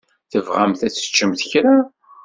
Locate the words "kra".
1.49-1.75